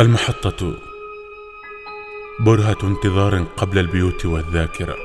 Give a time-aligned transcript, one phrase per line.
[0.00, 0.78] المحطة.
[2.40, 4.96] برهة انتظار قبل البيوت والذاكرة.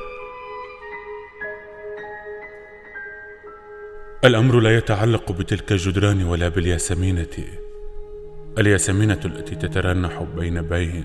[4.24, 7.44] الأمر لا يتعلق بتلك الجدران ولا بالياسمينة.
[8.58, 11.04] الياسمينة التي تترنح بين بين.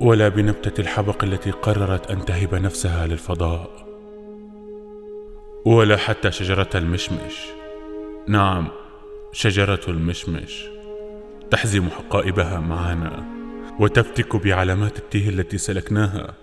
[0.00, 3.70] ولا بنبتة الحبق التي قررت أن تهب نفسها للفضاء.
[5.64, 7.46] ولا حتى شجرة المشمش.
[8.28, 8.68] نعم
[9.32, 10.77] شجرة المشمش.
[11.50, 13.24] تحزم حقائبها معنا
[13.80, 16.34] وتفتك بعلامات التيه التي سلكناها.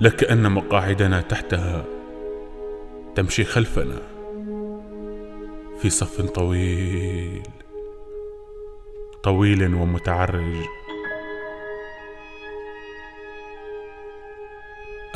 [0.00, 1.84] لكأن مقاعدنا تحتها
[3.14, 3.98] تمشي خلفنا
[5.78, 7.42] في صف طويل
[9.22, 10.54] طويل ومتعرج.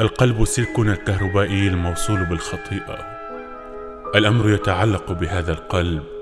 [0.01, 2.99] القلب سلكنا الكهربائي الموصول بالخطيئة.
[4.15, 6.22] الأمر يتعلق بهذا القلب.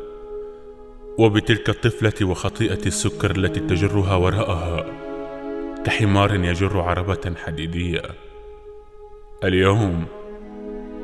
[1.18, 4.86] وبتلك الطفلة وخطيئة السكر التي تجرها وراءها
[5.84, 8.02] كحمار يجر عربة حديدية.
[9.44, 10.06] اليوم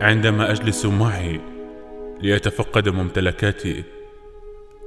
[0.00, 1.40] عندما أجلس معي
[2.20, 3.84] ليتفقد ممتلكاتي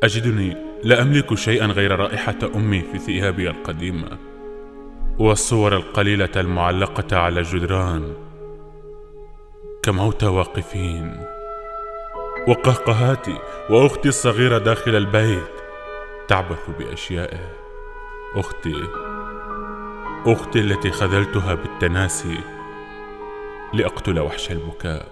[0.04, 4.18] أجدني لا أملك شيئا غير رائحة أمي في ثيابي القديمة
[5.20, 8.14] والصور القليلة المعلقة على الجدران
[9.84, 11.39] كموتى واقفين.
[12.48, 13.38] وقهقهاتي
[13.70, 15.50] واختي الصغيرة داخل البيت
[16.28, 17.40] تعبث باشيائه
[18.36, 18.84] أختي
[20.26, 22.38] أختي التي خذلتها بالتناسي
[23.74, 25.08] لأقتل وحش البكاء.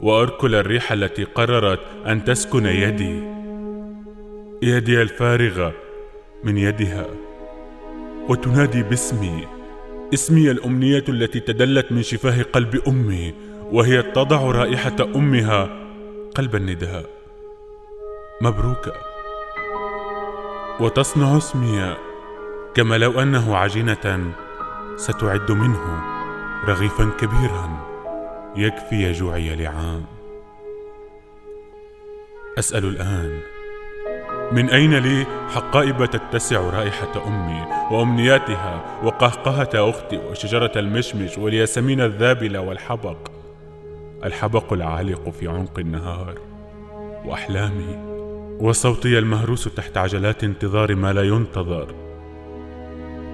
[0.00, 3.22] وأركل الريح التي قررت أن تسكن يدي.
[4.62, 5.72] يدي الفارغه
[6.44, 7.06] من يدها.
[8.28, 9.46] وتنادي باسمي.
[10.14, 13.34] اسمي الأمنية التي تدلت من شفاه قلب أمي.
[13.72, 15.81] وهي تضع رائحة أمها
[16.34, 17.06] قلب النداء.
[18.40, 18.92] مبروكه
[20.80, 21.96] وتصنع اسمي
[22.74, 24.32] كما لو أنه عجينة
[24.96, 26.02] ستعد منه
[26.68, 27.86] رغيفا كبيرا
[28.56, 30.04] يكفي جوعي لعام.
[32.58, 33.40] أسأل الآن
[34.52, 43.31] من أين لي حقائب تتسع رائحة أمي وأمنياتها وقهقهة أختي وشجرة المشمش والياسمين الذابلة والحبق؟
[44.24, 46.38] الحبق العالق في عمق النهار.
[47.24, 48.12] وأحلامي
[48.60, 51.94] وصوتي المهروس تحت عجلات انتظار ما لا ينتظر.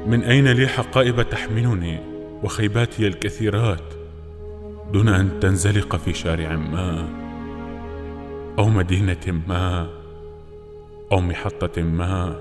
[0.07, 2.01] من أين لي حقائب تحملني
[2.43, 3.95] وخيباتي الكثيرات؟
[4.93, 7.09] دون أن تنزلق في شارع ما
[8.59, 9.89] أو مدينة ما
[11.13, 12.41] أو محطة ما.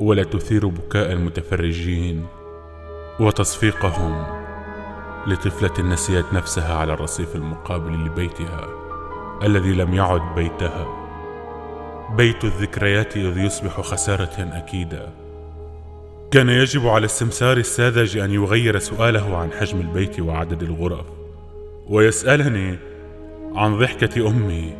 [0.00, 2.26] ولا تثير بكاء المتفرجين
[3.20, 4.39] وتصفيقهم
[5.26, 8.68] لطفلة نسيت نفسها على الرصيف المقابل لبيتها
[9.42, 10.86] الذي لم يعد بيتها.
[12.16, 15.08] بيت الذكريات إذ يصبح خسارة أكيدة.
[16.30, 21.06] كان يجب على السمسار الساذج أن يغير سؤاله عن حجم البيت وعدد الغرف
[21.88, 22.78] ويسألني
[23.54, 24.76] عن ضحكة أمي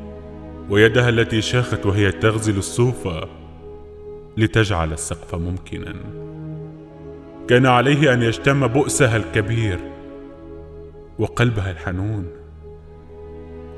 [0.70, 3.28] ويدها التي شاخت وهي تغزل الصوفة
[4.36, 5.94] لتجعل السقف ممكنا.
[7.48, 9.89] كان عليه أن يشتم بؤسها الكبير
[11.20, 12.26] وقلبها الحنون.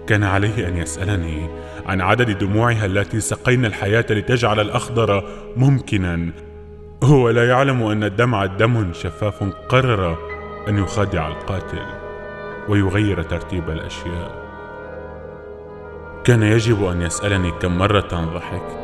[0.07, 1.49] كان عليه أن يسألني
[1.87, 5.25] عن عدد دموعها التي سقينا الحياة لتجعل الأخضر
[5.57, 6.33] ممكنا.
[7.05, 10.19] هو لا يعلم أن الدمع دم شفاف قرر
[10.69, 11.87] أن يخادع القاتل
[12.69, 14.43] ويغير ترتيب الأشياء.
[16.25, 18.79] كان يجب أن يسألني كم مرة ضحكت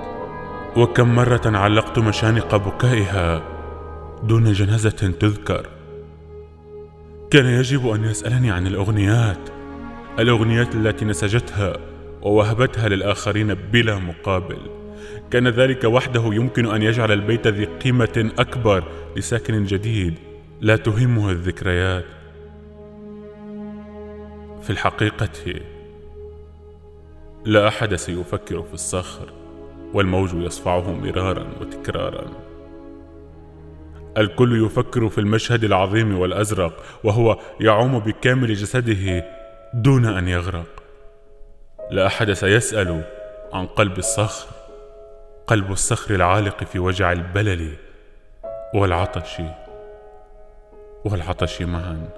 [0.76, 3.42] وكم مرة علقت مشانق بكائها
[4.22, 5.78] دون جنازة تذكر.
[7.31, 9.39] كان يجب أن يسألني عن الأغنيات
[10.19, 11.77] الأغنيات التي نسجتها
[12.22, 14.59] ووهبتها للآخرين بلا مقابل.
[15.30, 18.84] كان ذلك وحده يمكن أن يجعل البيت ذي قيمة أكبر
[19.16, 20.15] لساكن جديد
[20.60, 22.04] لا تهمه الذكريات.
[24.63, 25.60] في الحقيقة
[27.45, 29.33] لا أحد سيفكر في الصخر
[29.95, 32.47] والموج يصفعه مرارا وتكرارا.
[34.18, 39.24] الكل يفكر في المشهد العظيم والأزرق وهو يعوم بكامل جسده
[39.74, 40.82] دون أن يغرق.
[41.91, 43.03] لا أحد سيسأل
[43.53, 44.48] عن قلب الصخر
[45.47, 47.74] قلب الصخر العالق في وجع البلل
[48.74, 49.42] والعطش
[51.04, 52.09] والعطش معا.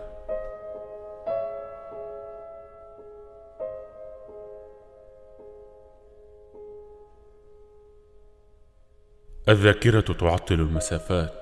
[9.49, 11.40] الذاكرة تعطل المسافات.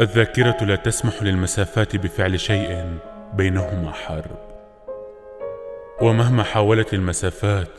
[0.00, 2.98] الذاكرة لا تسمح للمسافات بفعل شيء
[3.34, 4.38] بينهما حرب.
[6.02, 7.70] ومهما حاولت المسافات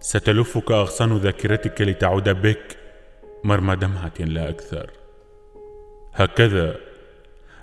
[0.00, 2.76] ستلفك أغصان ذاكرتك لتعود بك
[3.44, 4.90] مرمى دمعة لا أكثر.
[6.14, 6.76] هكذا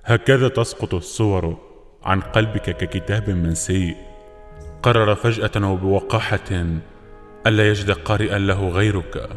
[0.03, 1.57] هكذا تسقط الصور
[2.03, 3.95] عن قلبك ككتاب منسي
[4.83, 6.65] قرر فجأة وبوقاحة
[7.47, 9.29] ألا يجد قارئا له غيرك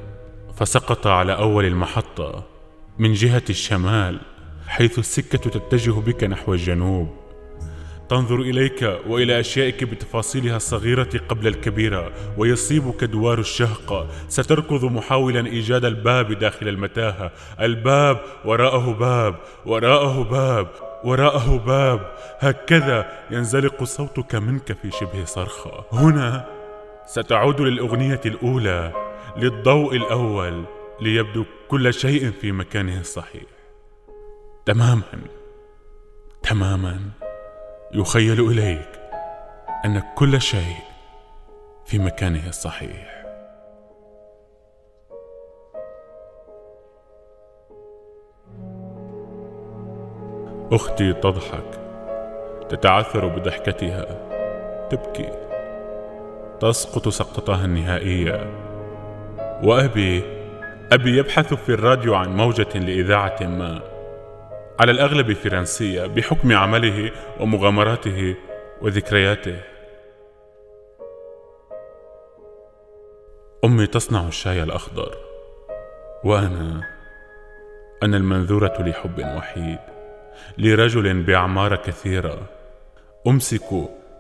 [0.56, 2.46] فسقط على أول المحطة
[2.99, 4.33] من جهة الشمال.
[4.66, 7.08] حيث السكة تتجه بك نحو الجنوب.
[8.08, 16.32] تنظر إليك وإلى أشيائك بتفاصيلها الصغيرة قبل الكبيرة ويصيبك دوار الشهقه ستركض محاولا إيجاد الباب
[16.32, 17.32] داخل المتاهة.
[17.61, 19.34] الباب وراءه باب
[19.66, 20.69] وراءه باب
[21.05, 22.14] وراءه باب.
[22.38, 25.84] هكذا ينزلق صوتك منك في شبه صرخة.
[25.93, 26.49] هنا
[27.06, 28.93] ستعود للأغنية الأولى
[29.37, 30.64] للضوء الأول
[31.00, 33.53] ليبدو كل شيء في مكانه الصحيح.
[34.66, 35.02] تماما.
[36.43, 37.00] تماما.
[37.93, 38.88] يخيل إليك
[39.84, 40.76] أن كل شيء
[41.87, 43.25] في مكانه الصحيح.
[50.72, 51.81] أختي تضحك.
[52.69, 54.05] تتعثر بضحكتها.
[54.88, 55.31] تبكي.
[56.60, 58.64] تسقط سقطتها النهائية.
[59.64, 60.25] وأبي
[60.93, 63.94] أبي يبحث في الراديو عن موجة لإذاعة ما.
[64.80, 68.36] على الأغلب فرنسية بحكم عمله ومغامراته
[68.82, 69.60] وذكرياته.
[73.64, 75.16] أمي تصنع الشاي الأخضر
[76.24, 76.82] وأنا
[78.02, 79.78] أنا المنذورة لحب وحيد
[80.58, 82.48] لرجل بأعمار كثيرة
[83.26, 83.68] أمسك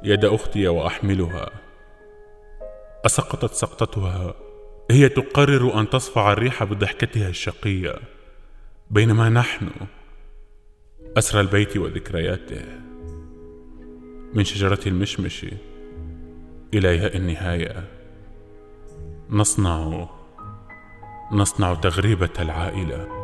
[0.02, 1.50] يد أختي وأحملها.
[3.06, 4.34] أسقطت سقطتها
[4.90, 7.94] هي تقرر أن تصفع الريح بضحكتها الشقية
[8.90, 9.70] بينما نحن
[11.18, 12.62] أسرى البيت وذكرياته
[14.34, 15.46] من شجرة المشمش
[16.74, 17.84] إلى ياء النهاية.
[19.30, 20.08] نصنع
[21.32, 23.23] نصنع تغريبة العائلة.